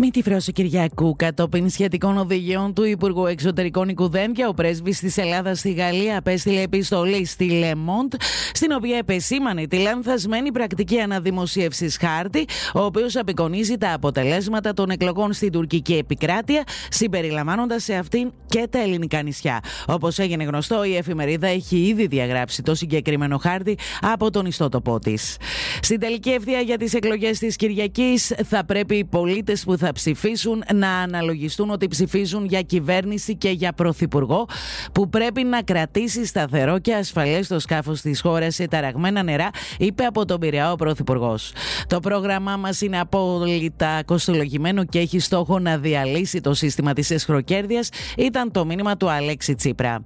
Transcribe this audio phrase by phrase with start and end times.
[0.00, 5.58] Μη τη φρόση Κυριακού κατόπιν σχετικών οδηγιών του Υπουργού Εξωτερικών Οικουδέντια, ο πρέσβης της Ελλάδας
[5.58, 8.12] στη Γαλλία απέστειλε επιστολή στη Λεμόντ,
[8.52, 12.44] στην οποία επεσήμανε τη λανθασμένη πρακτική αναδημοσίευσης χάρτη,
[12.74, 18.78] ο οποίος απεικονίζει τα αποτελέσματα των εκλογών στην τουρκική επικράτεια, συμπεριλαμβάνοντας σε αυτήν και τα
[18.82, 19.60] ελληνικά νησιά.
[19.86, 25.36] Όπως έγινε γνωστό, η εφημερίδα έχει ήδη διαγράψει το συγκεκριμένο χάρτη από τον ιστότοπό της.
[25.80, 30.64] Στην τελική ευθεία για τις εκλογές της Κυριακής θα πρέπει οι πολίτες που θα ψηφίσουν
[30.74, 34.46] να αναλογιστούν ότι ψηφίζουν για κυβέρνηση και για πρωθυπουργό
[34.92, 40.04] που πρέπει να κρατήσει σταθερό και ασφαλές το σκάφος της χώρας σε ταραγμένα νερά, είπε
[40.04, 41.52] από τον Πειραιά ο πρωθυπουργός.
[41.86, 47.86] Το πρόγραμμά μας είναι απόλυτα κοστολογημένο και έχει στόχο να διαλύσει το σύστημα της εσχροκέρδεια,
[48.16, 50.02] ήταν το μήνυμα του Αλέξη Τσίπρα.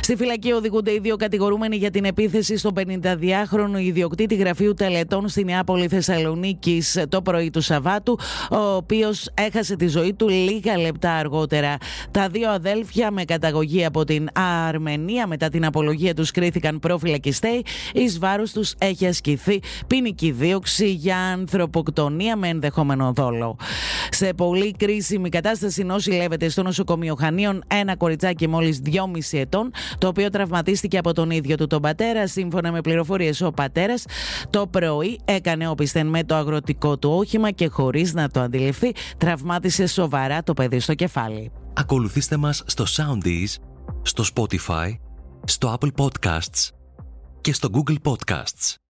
[0.00, 5.46] Στη φυλακή οδηγούνται οι δύο κατηγορούμενοι για την επίθεση στον 52χρονο ιδιοκτήτη γραφείου τελετών στην
[5.46, 8.18] Νεάπολη Θεσσαλονίκης το πρωί του Σαββάτου,
[8.50, 9.01] ο οποίο
[9.34, 11.76] έχασε τη ζωή του λίγα λεπτά αργότερα.
[12.10, 14.28] Τα δύο αδέλφια με καταγωγή από την
[14.68, 17.64] Αρμενία μετά την απολογία τους κρίθηκαν προφυλακιστέοι.
[17.92, 23.56] Εις βάρος τους έχει ασκηθεί ποινική δίωξη για ανθρωποκτονία με ενδεχόμενο δόλο.
[24.22, 30.30] Σε πολύ κρίσιμη κατάσταση νοσηλεύεται στο νοσοκομείο Χανίων ένα κοριτσάκι μόλις 2,5 ετών, το οποίο
[30.30, 32.26] τραυματίστηκε από τον ίδιο του τον πατέρα.
[32.26, 34.04] Σύμφωνα με πληροφορίες ο πατέρας,
[34.50, 39.86] το πρωί έκανε όπισθεν με το αγροτικό του όχημα και χωρίς να το αντιληφθεί, τραυμάτισε
[39.86, 41.50] σοβαρά το παιδί στο κεφάλι.
[41.72, 43.62] Ακολουθήστε μας στο Soundees,
[44.02, 44.98] στο Spotify,
[45.44, 46.68] στο Apple Podcasts
[47.40, 48.76] και στο Google Podcasts.